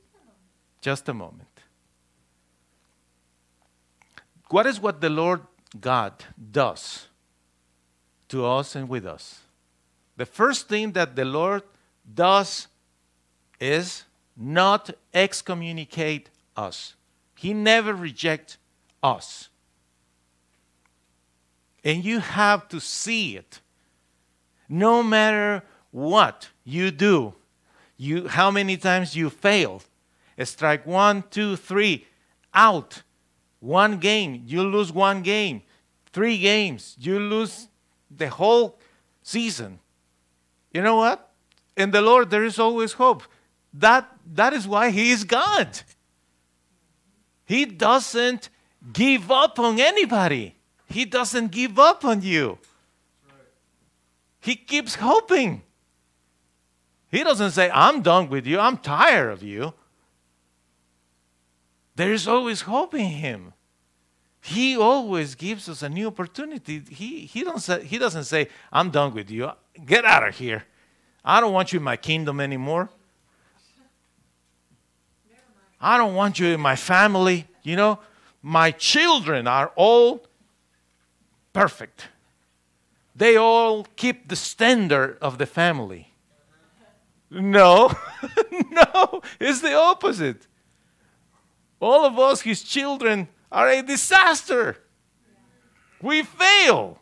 [0.82, 1.50] Just a moment.
[4.50, 5.42] What is what the Lord
[5.80, 6.14] God
[6.52, 7.08] does
[8.30, 9.40] to us and with us?
[10.18, 11.64] The first thing that the Lord
[12.14, 12.68] does
[13.60, 14.04] is
[14.38, 16.96] not excommunicate us.
[17.36, 18.58] He never rejects
[19.02, 19.50] us.
[21.84, 23.60] And you have to see it.
[24.70, 27.34] No matter what you do,
[27.98, 29.86] you, how many times you failed.
[30.44, 32.08] Strike one, two, three,
[32.54, 33.04] out.
[33.64, 35.62] One game, you lose one game.
[36.12, 37.70] Three games, you lose
[38.12, 38.78] the whole
[39.22, 39.80] season.
[40.74, 41.32] You know what?
[41.78, 43.24] In the Lord, there is always hope.
[43.74, 45.80] That, that is why He is God.
[47.46, 48.50] He doesn't
[48.92, 52.58] give up on anybody, He doesn't give up on you.
[54.42, 55.62] He keeps hoping.
[57.10, 59.74] He doesn't say, I'm done with you, I'm tired of you.
[61.96, 63.54] There is always hope in Him.
[64.42, 66.84] He always gives us a new opportunity.
[66.90, 69.50] He, he, don't say, he doesn't say, I'm done with you.
[69.86, 70.66] Get out of here.
[71.24, 72.90] I don't want you in my kingdom anymore.
[75.80, 77.48] I don't want you in my family.
[77.64, 78.00] You know,
[78.42, 80.26] my children are all
[81.54, 82.08] perfect.
[83.16, 86.10] They all keep the standard of the family.
[87.30, 87.92] No,
[88.72, 90.48] no, it's the opposite.
[91.84, 94.78] All of us, his children, are a disaster.
[96.02, 97.00] We fail.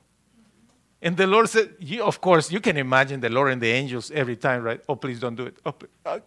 [1.03, 4.09] And the Lord said, you, of course, you can imagine the Lord and the angels
[4.11, 4.81] every time, right?
[4.89, 5.57] Oh, please don't do it.
[5.65, 5.75] Oh.
[6.03, 6.19] Oh,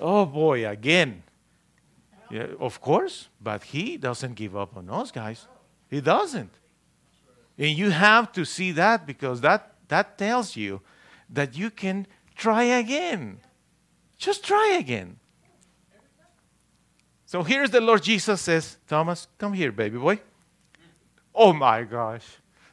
[0.00, 1.24] oh boy, again.
[2.30, 5.46] Yeah, of course, but He doesn't give up on us, guys.
[5.90, 6.52] He doesn't.
[7.58, 10.82] And you have to see that because that, that tells you
[11.30, 12.06] that you can
[12.36, 13.40] try again.
[14.18, 15.18] Just try again.
[17.28, 20.18] So here's the Lord Jesus says, Thomas, come here, baby boy.
[21.34, 22.24] Oh my gosh.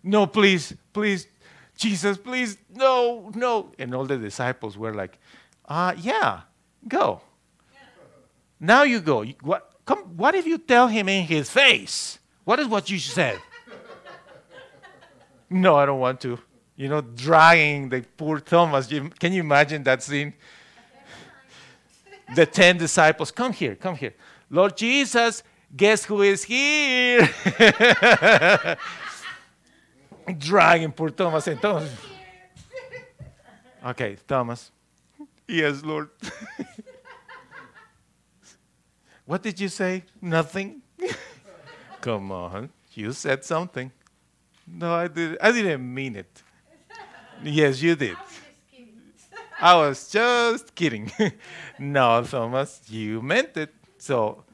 [0.01, 1.27] No, please, please,
[1.75, 3.73] Jesus, please, no, no.
[3.77, 5.19] And all the disciples were like,
[5.65, 6.43] uh, yeah,
[6.87, 7.19] go.
[8.57, 9.25] Now you go.
[9.41, 12.19] What, come, what if you tell him in his face?
[12.45, 13.41] What is what you said?
[15.49, 16.39] no, I don't want to.
[16.77, 18.87] You know, dragging the poor Thomas.
[18.87, 20.33] Can you imagine that scene?
[22.33, 24.13] the 10 disciples, come here, come here.
[24.55, 25.43] Lord Jesus,
[25.75, 27.27] guess who is here?
[30.37, 31.91] Dragging poor Thomas and Thomas.
[33.85, 34.71] Okay, Thomas.
[35.45, 36.07] Yes, Lord.
[39.25, 40.05] what did you say?
[40.21, 40.81] Nothing?
[41.99, 42.69] Come on.
[42.93, 43.91] You said something.
[44.65, 46.43] No, I did I didn't mean it.
[47.43, 48.15] Yes, you did.
[49.59, 51.11] I was just kidding.
[51.77, 53.73] no, Thomas, you meant it.
[53.97, 54.44] So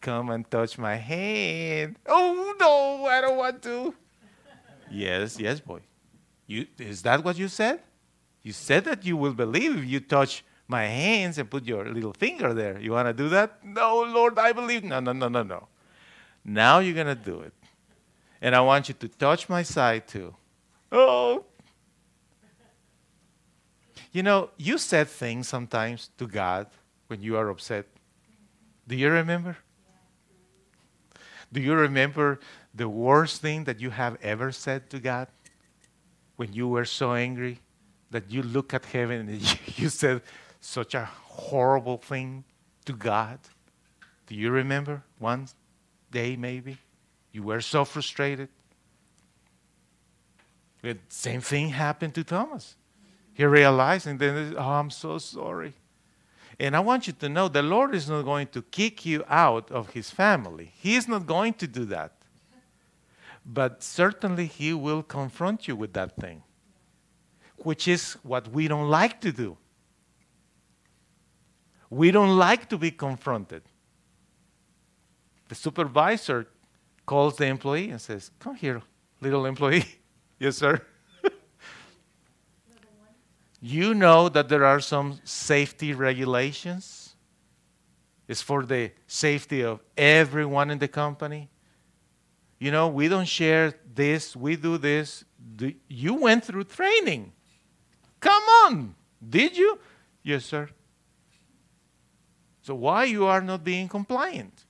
[0.00, 1.96] come and touch my hand.
[2.06, 3.94] Oh no, I don't want to.
[4.90, 5.80] yes, yes, boy.
[6.46, 7.80] You is that what you said?
[8.42, 12.12] You said that you will believe if you touch my hands and put your little
[12.12, 12.78] finger there.
[12.78, 13.62] You want to do that?
[13.64, 14.84] No, Lord, I believe.
[14.84, 15.68] No, no, no, no, no.
[16.44, 17.52] Now you're going to do it.
[18.40, 20.34] And I want you to touch my side too.
[20.90, 21.44] Oh.
[24.12, 26.66] You know, you said things sometimes to God
[27.08, 27.86] when you are upset.
[28.88, 29.56] Do you remember?
[31.52, 32.38] Do you remember
[32.74, 35.28] the worst thing that you have ever said to God
[36.36, 37.58] when you were so angry
[38.10, 40.22] that you look at heaven and you said
[40.60, 42.44] such a horrible thing
[42.84, 43.38] to God?
[44.26, 45.48] Do you remember one
[46.10, 46.78] day maybe?
[47.32, 48.48] You were so frustrated.
[50.82, 52.76] The same thing happened to Thomas.
[53.34, 55.74] He realized, and then, oh, I'm so sorry.
[56.60, 59.70] And I want you to know the Lord is not going to kick you out
[59.70, 60.74] of His family.
[60.76, 62.12] He is not going to do that.
[63.46, 66.42] But certainly He will confront you with that thing,
[67.56, 69.56] which is what we don't like to do.
[71.88, 73.62] We don't like to be confronted.
[75.48, 76.46] The supervisor
[77.06, 78.82] calls the employee and says, Come here,
[79.22, 79.86] little employee.
[80.38, 80.82] yes, sir.
[83.60, 87.14] You know that there are some safety regulations.
[88.26, 91.50] It's for the safety of everyone in the company.
[92.58, 95.24] You know, we don't share this, we do this.
[95.88, 97.32] You went through training.
[98.20, 98.94] Come on.
[99.26, 99.78] Did you?
[100.22, 100.68] Yes, sir.
[102.62, 104.64] So why you are not being compliant?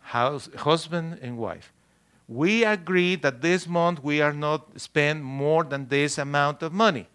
[0.00, 1.72] House, husband and wife
[2.28, 7.08] we agreed that this month we are not spend more than this amount of money.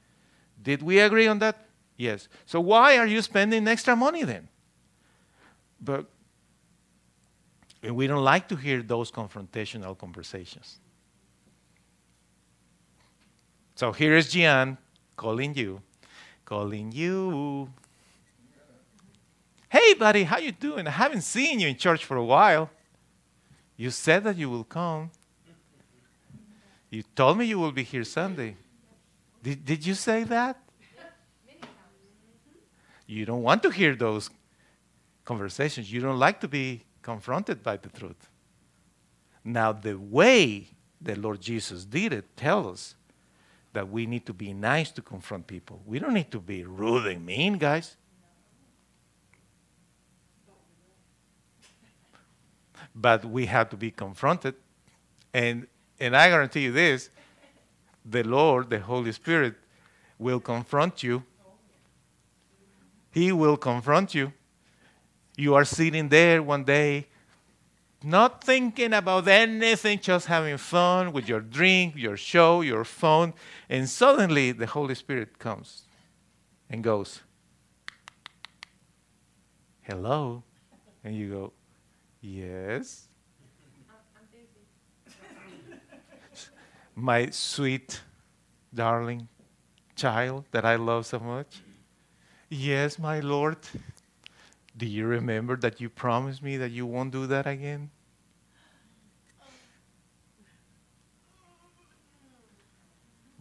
[0.61, 1.68] Did we agree on that?
[1.95, 2.28] Yes.
[2.47, 4.49] So why are you spending extra money then?
[5.80, 6.07] But
[7.84, 10.80] we don't like to hear those confrontational conversations.
[13.76, 14.78] So here is Gian
[15.16, 15.82] calling you,
[16.45, 17.70] calling you.
[19.70, 20.88] Hey, buddy, how you doing?
[20.88, 22.70] I haven't seen you in church for a while.
[23.76, 25.12] You said that you will come.
[26.90, 28.56] You told me you will be here Sunday.
[29.42, 30.60] Did, did you say that?
[33.08, 34.30] You don't want to hear those
[35.26, 35.92] conversations.
[35.92, 38.30] You don't like to be confronted by the truth.
[39.44, 40.68] Now, the way
[41.02, 42.96] the Lord Jesus did it tells us
[43.74, 45.82] that we need to be nice to confront people.
[45.86, 47.98] We don't need to be rude and mean, guys.
[52.96, 54.56] But we have to be confronted.
[55.34, 55.68] And,
[56.00, 57.10] and I guarantee you this
[58.06, 59.56] the Lord, the Holy Spirit,
[60.20, 61.24] will confront you.
[63.12, 64.34] He will confront you.
[65.38, 67.08] You are sitting there one day,
[68.04, 73.34] not thinking about anything, just having fun with your drink, your show, your phone,
[73.70, 75.84] and suddenly the Holy Spirit comes
[76.70, 77.22] and goes,
[79.82, 80.44] Hello.
[81.04, 81.54] And you go,
[82.26, 83.10] Yes.
[86.96, 88.00] My sweet,
[88.74, 89.28] darling
[89.94, 91.62] child that I love so much.
[92.50, 93.58] Yes, my Lord.
[94.78, 97.90] Do you remember that you promised me that you won't do that again?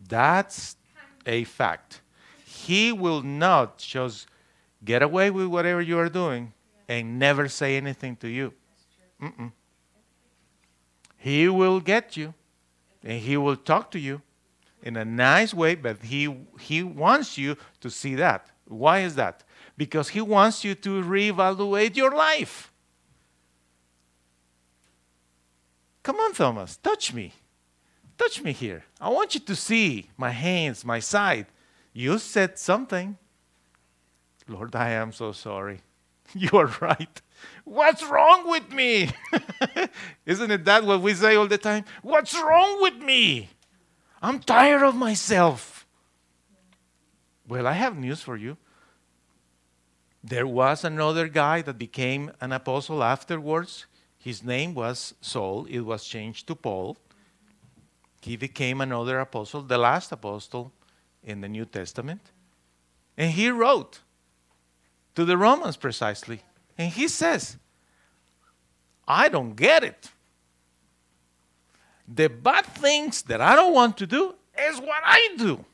[0.09, 0.77] That's
[1.25, 2.01] a fact.
[2.45, 4.27] He will not just
[4.85, 6.53] get away with whatever you are doing
[6.89, 8.53] and never say anything to you.
[9.23, 9.53] Mm-mm.
[11.17, 12.35] He will get you
[13.05, 14.21] and he will talk to you
[14.83, 18.49] in a nice way, but he, he wants you to see that.
[18.67, 19.45] Why is that?
[19.77, 22.73] Because he wants you to reevaluate your life.
[26.03, 27.33] Come on, Thomas, touch me.
[28.19, 28.85] Touch me here.
[29.01, 31.47] I want you to see my hands, my side.
[31.93, 33.17] You said something.
[34.49, 35.81] Lord, I am so sorry.
[36.35, 37.21] You are right.
[37.65, 39.11] What's wrong with me?
[40.27, 41.85] Isn't it that what we say all the time?
[42.03, 43.49] What's wrong with me?
[44.21, 45.87] I'm tired of myself.
[47.49, 48.57] Well, I have news for you.
[50.25, 53.87] There was another guy that became an apostle afterwards.
[54.19, 55.67] His name was Saul.
[55.67, 56.97] It was changed to Paul.
[58.21, 60.73] He became another apostle, the last apostle
[61.25, 62.21] in the New Testament.
[63.17, 64.01] And he wrote
[65.17, 66.43] to the Romans precisely.
[66.79, 67.57] And he says,
[69.07, 70.11] I don't get it.
[72.09, 75.65] The bad things that I don't want to do is what I do.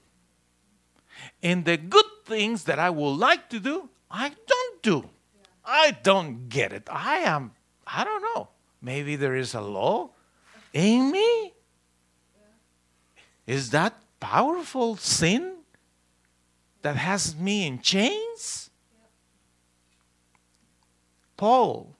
[1.42, 5.09] And the good things that I would like to do, I don't do.
[5.64, 6.88] I don't get it.
[6.90, 7.53] I am,
[7.86, 8.49] I don't know.
[8.80, 10.11] Maybe there is a law
[10.72, 11.53] in me.
[13.46, 15.55] Is that powerful sin
[16.82, 18.68] that has me in chains?
[21.39, 21.97] Paul.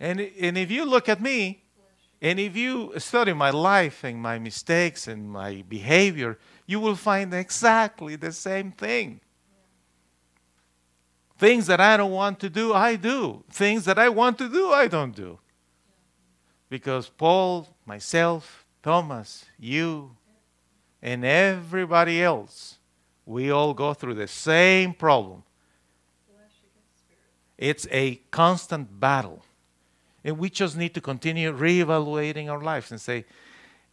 [0.00, 1.62] And, and if you look at me,
[2.20, 7.32] and if you study my life and my mistakes and my behavior, you will find
[7.32, 9.20] exactly the same thing.
[11.38, 13.44] Things that I don't want to do, I do.
[13.50, 15.38] Things that I want to do, I don't do.
[16.70, 20.16] Because Paul, myself, Thomas, you,
[21.02, 22.78] and everybody else,
[23.26, 25.42] we all go through the same problem.
[27.58, 29.44] It's a constant battle.
[30.24, 33.24] And we just need to continue reevaluating our lives and say,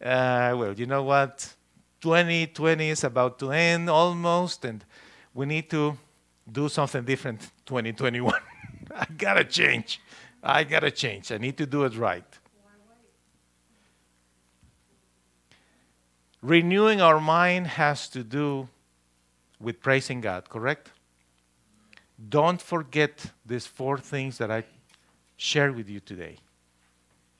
[0.04, 1.54] uh, well, you know what?
[2.00, 4.84] 2020 is about to end almost, and
[5.32, 5.96] we need to
[6.50, 8.34] do something different 2021.
[8.94, 10.00] I gotta change.
[10.42, 11.32] I gotta change.
[11.32, 12.24] I need to do it right.
[16.42, 18.68] Renewing our mind has to do
[19.58, 20.90] with praising God, correct?
[22.28, 24.64] Don't forget these four things that I
[25.36, 26.36] shared with you today.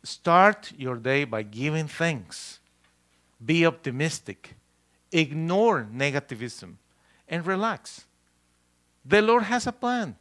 [0.03, 2.59] Start your day by giving thanks.
[3.45, 4.55] Be optimistic.
[5.13, 6.75] Ignore negativism
[7.29, 8.05] and relax.
[9.05, 10.17] The Lord has a plan.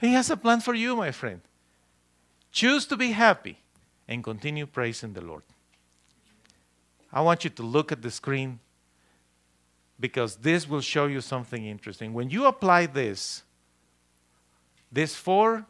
[0.00, 1.40] He has a plan for you, my friend.
[2.50, 3.58] Choose to be happy
[4.08, 5.42] and continue praising the Lord.
[7.12, 8.58] I want you to look at the screen
[10.00, 12.12] because this will show you something interesting.
[12.12, 13.42] When you apply this,
[14.92, 15.64] these four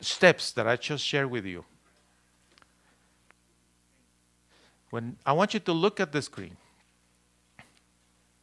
[0.00, 1.64] steps that I just shared with you,
[4.90, 6.56] when I want you to look at the screen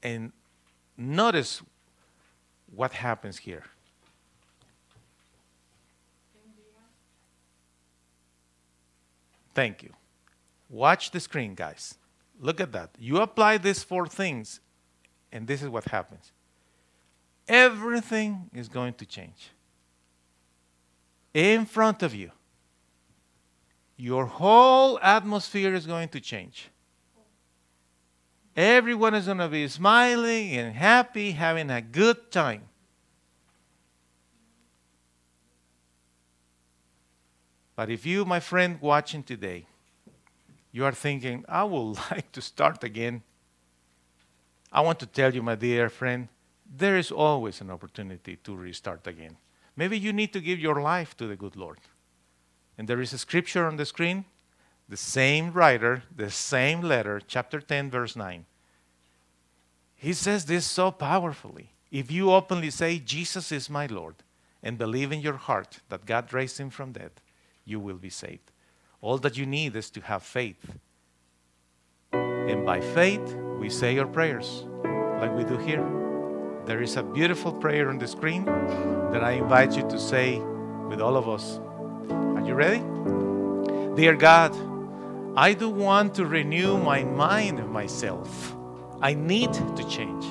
[0.03, 0.32] and
[0.97, 1.61] notice
[2.76, 3.63] what happens here.
[9.55, 9.93] Thank you.
[10.70, 11.95] Watch the screen, guys.
[12.41, 12.89] Look at that.
[12.99, 14.59] You apply these four things,
[15.32, 16.34] and this is what happens.
[17.48, 19.52] Everything is going to change.
[21.34, 22.32] In front of you,
[23.98, 26.70] your whole atmosphere is going to change.
[28.56, 32.64] Everyone is going to be smiling and happy, having a good time.
[37.76, 39.66] But if you, my friend, watching today,
[40.72, 43.22] you are thinking, I would like to start again,
[44.72, 46.28] I want to tell you, my dear friend,
[46.78, 49.38] there is always an opportunity to restart again.
[49.76, 51.80] Maybe you need to give your life to the good Lord.
[52.78, 54.26] And there is a scripture on the screen,
[54.88, 58.45] the same writer, the same letter, chapter 10, verse 9.
[59.95, 61.71] He says this so powerfully.
[61.91, 64.15] If you openly say, Jesus is my Lord,
[64.61, 67.21] and believe in your heart that God raised him from death,
[67.63, 68.51] you will be saved.
[69.01, 70.78] All that you need is to have faith.
[72.11, 74.65] And by faith, we say our prayers
[75.19, 76.05] like we do here.
[76.66, 80.39] There is a beautiful prayer on the screen that I invite you to say
[80.89, 81.59] with all of us.
[82.09, 82.80] Are you ready?
[83.95, 84.51] Dear God,
[85.38, 88.55] I do want to renew my mind myself.
[88.99, 90.26] I need to change.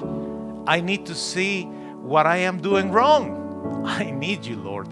[0.67, 1.67] I need to see
[2.03, 3.85] what I am doing wrong.
[3.87, 4.89] I need you, Lord.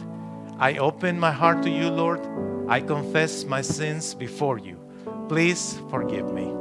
[0.61, 2.21] I open my heart to you, Lord.
[2.69, 4.79] I confess my sins before you.
[5.29, 6.55] Please forgive me.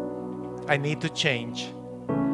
[0.67, 1.67] I need to change.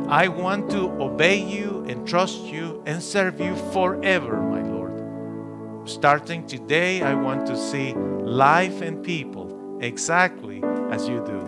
[0.10, 5.90] I want to obey you and trust you and serve you forever, my Lord.
[5.90, 11.46] Starting today, I want to see life and people exactly as you do.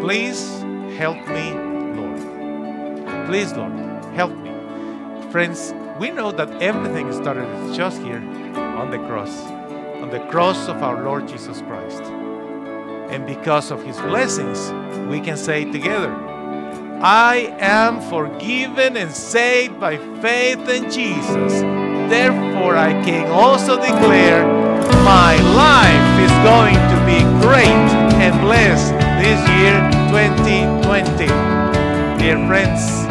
[0.00, 0.60] Please
[0.96, 1.50] help me,
[1.98, 3.26] Lord.
[3.26, 3.72] Please, Lord,
[4.14, 4.52] help me.
[5.32, 8.22] Friends, we know that everything started just here
[8.78, 9.40] on the cross,
[10.02, 12.02] on the cross of our Lord Jesus Christ.
[13.10, 14.70] And because of his blessings,
[15.08, 16.27] we can say together,
[17.00, 21.60] I am forgiven and saved by faith in Jesus.
[22.10, 24.44] Therefore, I can also declare
[25.04, 27.68] my life is going to be great
[28.18, 28.92] and blessed
[29.22, 29.78] this year
[30.10, 31.26] 2020.
[32.18, 33.02] Dear friends,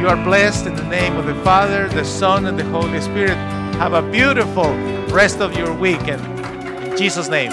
[0.00, 3.36] you are blessed in the name of the Father, the Son, and the Holy Spirit.
[3.78, 4.74] Have a beautiful
[5.14, 6.22] rest of your weekend.
[6.82, 7.52] In Jesus' name.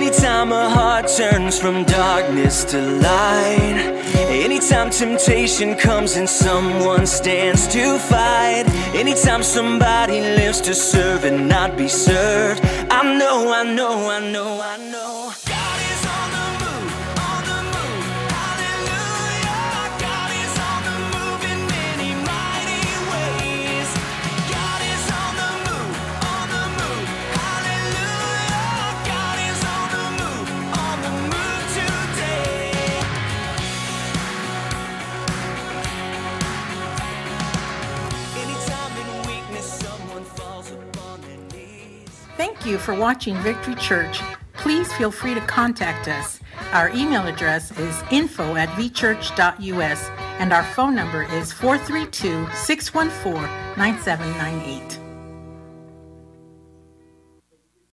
[0.00, 3.98] Anytime a heart turns from darkness to light,
[4.30, 8.64] Anytime temptation comes and someone stands to fight.
[8.94, 12.60] Anytime somebody lives to serve and not be served.
[12.90, 14.87] I know, I know, I know, I know.
[42.68, 44.20] You for watching Victory Church.
[44.52, 46.40] Please feel free to contact us.
[46.72, 53.42] Our email address is info at vchurch.us and our phone number is 432 614
[53.76, 54.97] 9798.